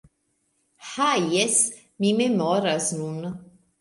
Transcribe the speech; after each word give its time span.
Ha 0.93 1.09
jes! 1.33 1.59
Mi 2.01 2.13
memoras 2.23 2.91
nun: 3.03 3.19